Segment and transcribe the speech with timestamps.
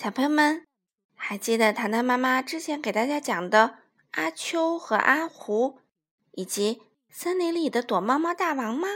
[0.00, 0.64] 小朋友们，
[1.16, 3.78] 还记得糖糖妈妈之前给大家讲的
[4.12, 5.80] 阿秋和阿胡，
[6.30, 8.86] 以及森林里的躲猫猫大王吗？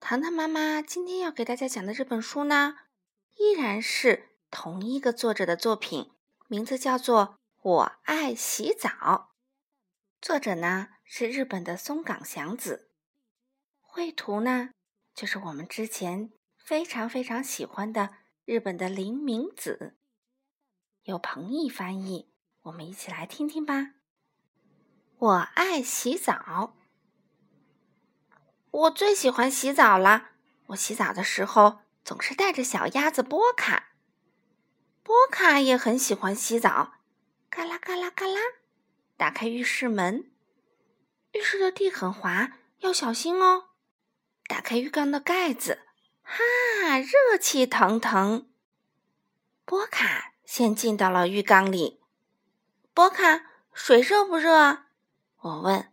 [0.00, 2.78] 糖糖妈妈今天要给大家讲的这本书呢，
[3.36, 6.10] 依然是同一个作者的作品，
[6.48, 7.22] 名字叫做
[7.62, 8.88] 《我爱洗澡》，
[10.20, 12.90] 作者呢是日本的松冈祥子，
[13.80, 14.70] 绘图呢
[15.14, 19.94] 就是我们之前非常非常喜欢的日本的林明子。
[21.10, 22.30] 由彭毅翻译，
[22.62, 23.94] 我们一起来听听吧。
[25.18, 26.76] 我爱洗澡，
[28.70, 30.30] 我最喜欢洗澡了。
[30.68, 33.88] 我洗澡的时候总是带着小鸭子波卡，
[35.02, 36.94] 波卡也很喜欢洗澡。
[37.50, 38.40] 嘎啦嘎啦嘎啦，
[39.16, 40.30] 打开浴室门，
[41.32, 43.70] 浴室的地很滑，要小心哦。
[44.46, 45.80] 打开浴缸的盖子，
[46.22, 48.48] 哈，热气腾腾。
[49.64, 50.29] 波卡。
[50.50, 52.00] 先进到了浴缸里，
[52.92, 54.82] 波卡，水热不热？
[55.42, 55.92] 我问。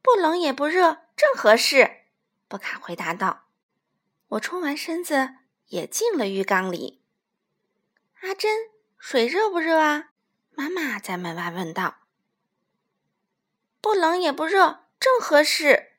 [0.00, 2.04] 不冷也不热，正合适。
[2.46, 3.48] 波卡回答道。
[4.28, 5.30] 我冲完身子，
[5.66, 7.02] 也进了浴缸里。
[8.20, 10.12] 阿珍，水热不热啊？
[10.52, 12.02] 妈妈在门外问道。
[13.80, 15.94] 不冷也不热，正合适。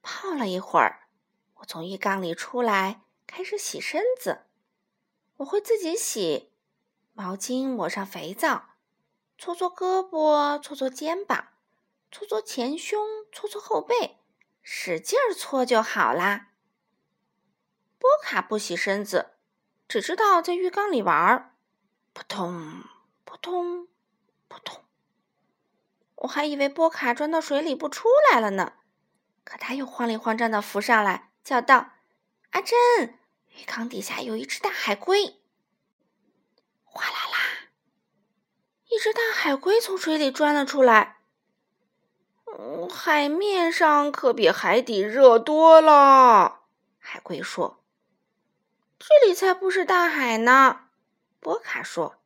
[0.00, 1.08] 泡了一会儿，
[1.54, 4.42] 我从浴缸里出来，开始洗身子。
[5.40, 6.52] 我会自己洗，
[7.14, 8.74] 毛巾抹上肥皂，
[9.38, 11.48] 搓搓胳膊，搓搓肩膀，
[12.10, 14.18] 搓搓前胸，搓搓后背，
[14.62, 16.48] 使劲儿搓就好啦。
[17.98, 19.30] 波卡不洗身子，
[19.88, 21.54] 只知道在浴缸里玩儿，
[22.12, 22.84] 扑通
[23.24, 23.88] 扑通
[24.46, 24.84] 扑通。
[26.16, 28.74] 我还以为波卡钻到水里不出来了呢，
[29.44, 31.92] 可他又慌里慌张的浮上来，叫道
[32.52, 33.18] ：“阿珍！”
[33.60, 35.38] 浴缸底下有一只大海龟，
[36.82, 37.68] 哗啦啦，
[38.88, 41.18] 一只大海龟从水里钻了出来。
[42.46, 46.62] 嗯，海面上可比海底热多了。
[46.98, 47.84] 海龟说
[48.98, 50.86] ：“这里才不是大海呢。”
[51.38, 52.16] 波卡说：“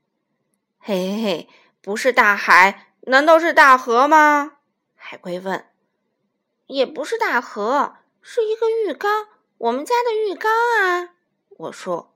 [0.78, 1.49] 嘿嘿嘿，
[1.83, 4.59] 不是大海，难道是大河吗？”
[4.95, 5.69] 海龟问。
[6.66, 9.27] “也不是大河，是一个浴缸，
[9.59, 11.11] 我们家的浴缸啊。”
[11.56, 12.12] 我说：“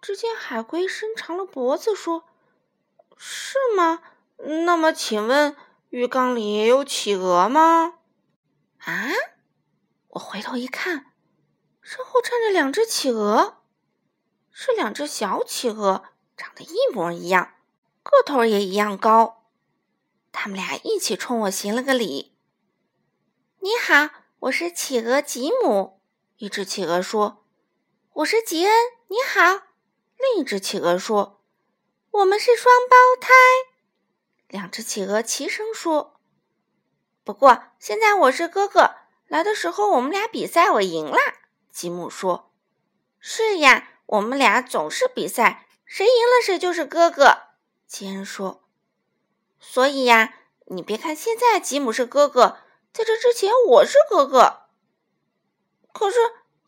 [0.00, 2.24] 只见海龟伸长了脖子，说
[3.18, 4.02] ：‘是吗？
[4.36, 5.56] 那么，请问
[5.88, 7.94] 浴缸里也有企鹅吗？’
[8.78, 9.10] 啊！
[10.10, 11.12] 我回头一看，
[11.82, 13.58] 身后站着两只企鹅，
[14.52, 16.04] 是两只小企鹅，
[16.36, 17.54] 长得一模一样，
[18.04, 19.44] 个头也一样高。
[20.30, 22.32] 他们俩一起冲我行了个礼。
[23.58, 24.08] ‘你好，
[24.38, 26.00] 我是企鹅吉姆。’
[26.38, 27.38] 一只企鹅说。”
[28.20, 28.74] 我是吉恩，
[29.06, 29.62] 你好。
[30.18, 31.40] 另一只企鹅说
[32.10, 33.30] ：“我们是双胞胎。”
[34.48, 36.20] 两只企鹅齐声说
[37.24, 38.96] ：“不过现在我是哥哥。
[39.26, 41.16] 来的时候我们俩比赛，我赢了。”
[41.72, 42.52] 吉姆说
[43.20, 47.44] ：“是呀，我们俩总是比赛，谁赢了谁就是哥哥。”
[47.88, 48.64] 吉恩说
[49.58, 50.34] ：“所以呀，
[50.66, 52.58] 你别看现在吉姆是哥哥，
[52.92, 54.64] 在这之前我是哥哥。
[55.94, 56.18] 可是。”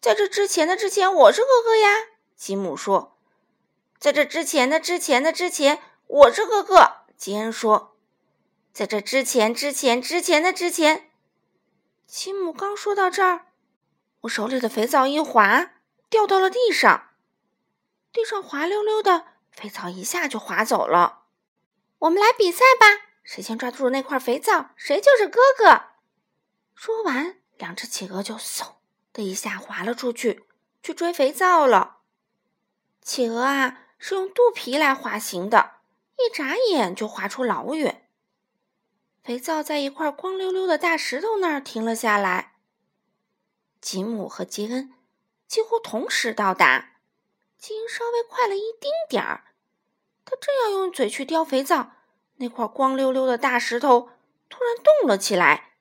[0.03, 1.89] 在这之前的之前，我是哥哥呀。
[2.35, 3.17] 吉姆说
[4.01, 7.97] ：“在这之前的之前的之前，我是哥哥。”吉恩说
[8.75, 11.09] ：“在这之前之前之前的之前。”
[12.05, 13.47] 吉姆刚说到这儿，
[14.23, 15.71] 我手里的肥皂一滑，
[16.11, 17.11] 掉到了地上。
[18.13, 21.27] 地上滑溜溜的，肥皂一下就滑走了。
[22.01, 22.87] 我们来比赛吧，
[23.23, 25.83] 谁先抓住那块肥皂，谁就是哥哥。
[26.75, 28.82] 说完，两只企鹅就嗖。
[29.13, 30.45] 的一下滑了出去，
[30.83, 31.99] 去追肥皂了。
[33.01, 35.77] 企鹅啊，是用肚皮来滑行的，
[36.17, 38.09] 一眨眼就滑出老远。
[39.23, 42.55] 肥皂在一块光溜溜的大石头那儿停了下来。
[43.81, 44.93] 吉姆和吉恩
[45.47, 46.97] 几乎同时到达，
[47.59, 49.45] 吉恩稍微快了一丁点儿。
[50.25, 51.93] 他正要用嘴去叼肥皂，
[52.37, 54.11] 那块光溜溜的大石头
[54.49, 55.75] 突然动了起来，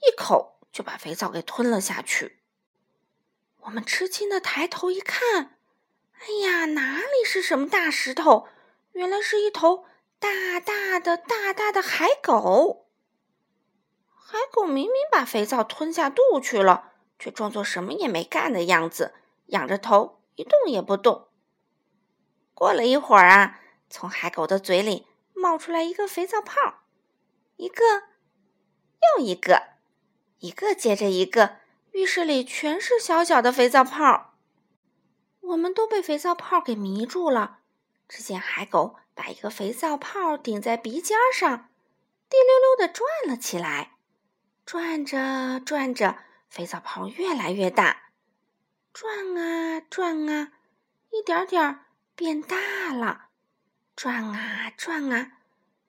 [0.00, 2.41] 一口就把肥皂给吞了下去。
[3.62, 5.56] 我们吃惊的抬头一看，
[6.18, 8.48] 哎呀，哪里是什么大石头？
[8.92, 9.84] 原来是一头
[10.18, 12.88] 大大的、大大的海狗。
[14.14, 19.14] 海狗明明把肥皂吞下肚去了，却装作什么也没干的样子，
[19.46, 21.28] 仰着头一动也不动。
[22.54, 26.82] 过了一会儿啊，从海狗的嘴里冒出来一个肥皂泡，
[27.56, 27.84] 一个
[29.16, 29.74] 又一个，
[30.38, 31.61] 一个接着一个。
[31.92, 34.34] 浴室里全是小小的肥皂泡，
[35.40, 37.58] 我们都被肥皂泡给迷住了，
[38.08, 41.68] 只见海狗把一个肥皂泡顶在鼻尖上，
[42.30, 43.92] 滴溜溜的转了起来。
[44.64, 46.16] 转着转着，
[46.48, 48.04] 肥皂泡越来越大，
[48.94, 50.52] 转啊转啊，
[51.10, 51.80] 一点点
[52.16, 52.56] 变大
[52.94, 53.26] 了。
[53.94, 55.32] 转啊转啊，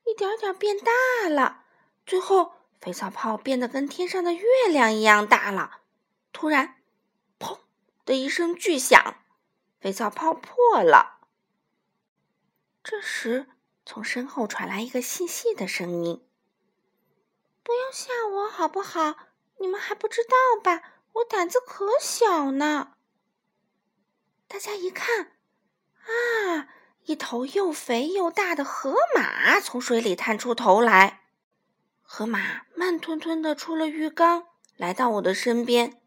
[0.05, 1.63] 一点点变大了。
[2.05, 5.79] 最后，肥皂泡变得跟天上的月亮一样大了。
[6.33, 6.81] 突然，
[7.39, 7.59] 砰
[8.05, 9.23] 的一声巨响，
[9.79, 11.21] 肥皂泡破了。
[12.83, 13.47] 这时，
[13.85, 16.27] 从身后传来一个细细的声音
[17.63, 19.15] ：“不要吓我，好不好？
[19.59, 21.01] 你们还不知道吧？
[21.13, 22.95] 我胆子可小呢。”
[24.49, 25.31] 大家一看，
[26.01, 26.67] 啊，
[27.05, 31.21] 一头又肥又大的河马从水里探出头来。
[32.01, 36.01] 河马慢吞吞的出了浴缸，来到我的身边。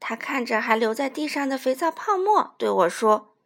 [0.00, 3.36] 他看着还留在地上的肥皂泡沫，对我说。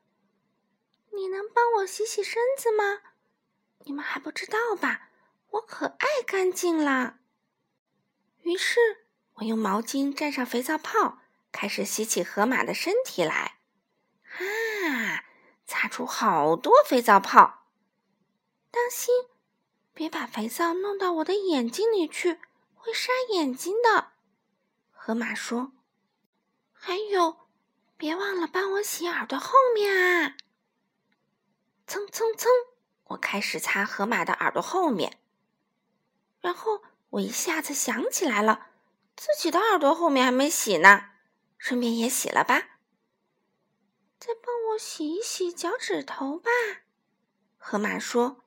[1.12, 3.02] 你能帮我洗洗身子吗？
[3.80, 5.10] 你们还不知道吧？
[5.50, 7.18] 我可爱干净啦。
[8.42, 8.78] 于是
[9.34, 11.18] 我用毛巾蘸上肥皂泡，
[11.52, 13.58] 开始洗起河马的身体来。
[14.24, 15.24] 啊，
[15.66, 17.66] 擦出好多肥皂泡！
[18.70, 19.14] 当心，
[19.92, 22.40] 别把肥皂弄到我的眼睛里去，
[22.74, 24.12] 会杀眼睛的。
[24.90, 25.72] 河马说
[26.86, 27.48] ：“还有，
[27.96, 30.36] 别忘了帮我洗耳朵后面啊。”
[31.88, 32.50] 蹭蹭蹭！
[33.04, 35.18] 我开始擦河马的耳朵后面，
[36.42, 38.66] 然后我一下子想起来了，
[39.16, 41.12] 自己的耳朵后面还没洗呢，
[41.56, 42.80] 顺便也洗了吧。
[44.18, 46.50] 再帮我洗一洗脚趾头吧，
[47.56, 48.44] 河马说。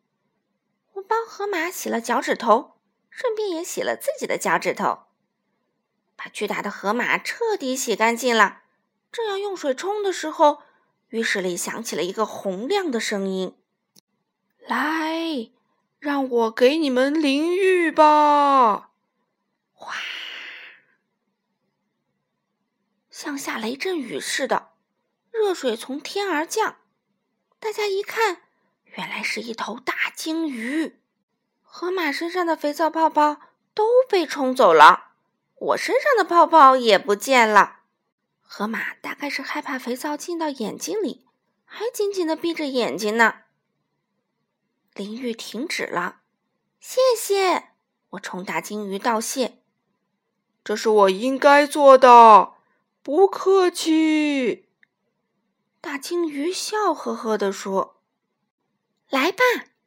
[0.94, 2.80] 我帮河马洗了脚趾头，
[3.10, 5.06] 顺便也洗了自己的脚趾头，
[6.31, 8.62] 巨大的河马彻底洗干净了。
[9.12, 10.63] 正要用水冲的时候。
[11.09, 13.56] 浴室里响起了一个洪亮的声音
[14.59, 15.51] ：“来，
[16.00, 18.89] 让我给你们淋浴吧！”
[19.71, 19.95] 哗，
[23.09, 24.71] 像下雷阵雨似的，
[25.31, 26.75] 热水从天而降。
[27.57, 28.41] 大家一看，
[28.83, 31.00] 原来是一头大鲸鱼。
[31.62, 33.39] 河马身上的肥皂泡泡
[33.74, 35.06] 都被冲走了，
[35.59, 37.81] 我身上的泡泡也不见了。
[38.42, 41.27] 河马大概是害怕肥皂进到眼睛里，
[41.65, 43.42] 还紧紧的闭着眼睛呢。
[44.94, 46.21] 淋浴停止了，
[46.80, 47.69] 谢谢！
[48.12, 49.62] 我冲大鲸鱼道谢。
[50.63, 52.53] 这是我应该做的，
[53.03, 54.69] 不客气。
[55.80, 58.01] 大鲸鱼笑呵呵地说
[59.10, 59.44] ：“来吧，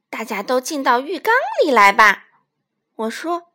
[0.09, 1.35] 大家都进到浴缸
[1.65, 2.29] 里来吧。”
[2.97, 3.53] 我说：“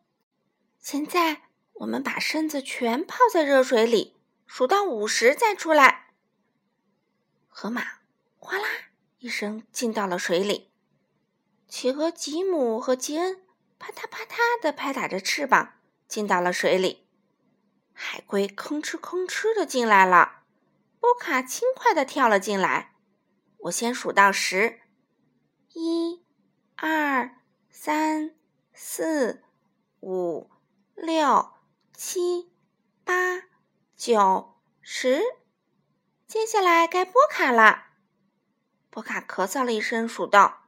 [0.79, 1.43] 现在
[1.75, 4.13] 我们把身子全泡在热水里。”
[4.47, 6.11] 数到五十再出来。
[7.49, 7.83] 河马
[8.37, 8.67] 哗啦
[9.17, 10.71] 一声进到了水里，
[11.67, 13.41] 企鹅吉姆和吉恩
[13.79, 15.73] 啪嗒啪嗒的拍打着翅膀
[16.07, 17.07] 进到了水里。
[17.91, 20.43] 海龟吭哧吭哧的进来了，
[20.99, 22.93] 波卡轻快的跳了进来。
[23.57, 24.81] 我先数到十，
[25.73, 26.23] 一、
[26.75, 27.35] 二、
[27.69, 28.35] 三、
[28.71, 29.43] 四、
[30.01, 30.51] 五、
[30.93, 31.51] 六、
[31.97, 32.51] 七、
[33.05, 33.43] 八。
[33.95, 35.21] 九十，
[36.27, 37.85] 接下来该波卡了。
[38.89, 40.67] 波卡咳嗽了一声，数道：“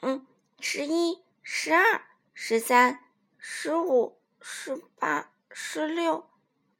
[0.00, 0.26] 嗯，
[0.60, 3.00] 十一、十二、十三、
[3.36, 6.30] 十五、十八、十六、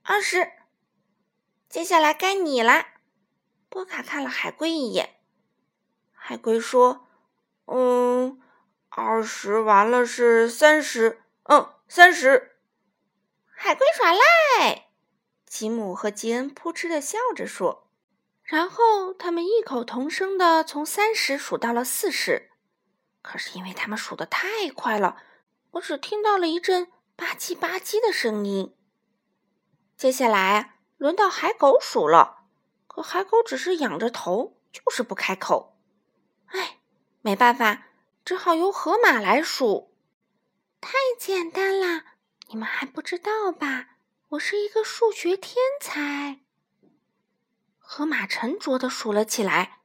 [0.04, 0.52] 二十。
[1.68, 2.86] 接下来该你了。”
[3.68, 5.16] 波卡看了海龟一眼，
[6.12, 7.08] 海龟说
[7.66, 8.40] ：“嗯，
[8.88, 12.54] 二十完了是三十，嗯，三十。”
[13.60, 14.86] 海龟耍赖，
[15.44, 17.88] 吉姆和吉恩扑哧的笑着说。
[18.44, 22.52] 然后他们异口同声的从三十数到了四十。
[23.20, 25.20] 可是因为他们数的太快了，
[25.72, 28.76] 我只听到了一阵吧唧吧唧的声音。
[29.96, 32.44] 接下来轮到海狗数了，
[32.86, 35.76] 可海狗只是仰着头，就是不开口。
[36.46, 36.78] 哎，
[37.22, 37.88] 没办法，
[38.24, 39.96] 只好由河马来数。
[40.80, 42.04] 太简单啦！
[42.50, 43.88] 你们还不知道吧？
[44.30, 46.40] 我是一个数学天才。
[47.78, 49.80] 河马沉着的数了起来。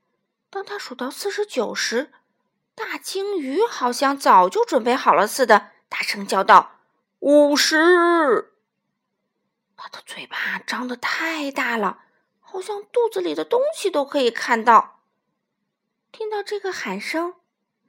[0.50, 2.14] 当他数到四十九时，
[2.74, 6.80] 大鲸鱼好像早就准备好了似的，大声叫道
[7.20, 8.54] ：“五十！”
[9.76, 12.04] 他的嘴巴张得太大了，
[12.40, 15.02] 好像肚子里的东西都可以看到。
[16.14, 17.36] 听到这个喊声，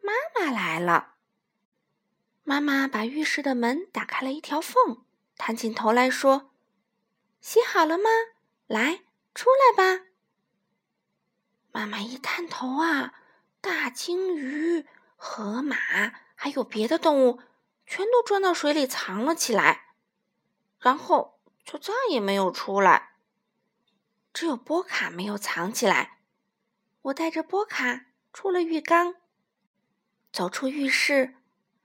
[0.00, 1.13] 妈妈来了。
[2.46, 5.02] 妈妈把浴室的门打开了一条缝，
[5.38, 6.50] 探进头来说
[7.40, 8.10] ：“洗好了吗？
[8.66, 10.04] 来，出来吧。”
[11.72, 13.14] 妈妈一探头啊，
[13.62, 14.86] 大鲸鱼、
[15.16, 15.74] 河马
[16.34, 17.40] 还有别的动物，
[17.86, 19.94] 全都钻到水里藏了起来，
[20.78, 23.14] 然后就再也没有出来。
[24.34, 26.18] 只有波卡没有藏起来。
[27.02, 29.14] 我带着波卡出了浴缸，
[30.30, 31.36] 走出浴室，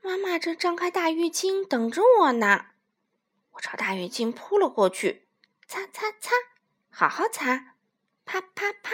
[0.02, 2.68] 妈妈正张开大浴巾等着我呢。
[3.52, 5.28] 我朝大浴巾扑了过去，
[5.68, 6.32] 擦擦擦，
[6.90, 7.76] 好好擦，
[8.26, 8.92] 啪啪啪，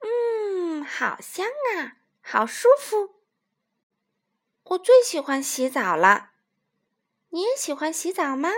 [0.00, 3.16] 嗯，好香啊，好舒服。
[4.64, 6.30] 我最喜欢洗澡了，
[7.28, 8.50] 你也喜欢洗澡吗？